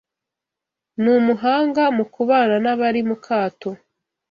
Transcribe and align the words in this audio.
Ni 1.01 1.09
umuhanga 1.19 1.83
mu 1.97 2.03
kubana 2.13 2.55
nabari 2.63 3.01
mukato 3.09 3.69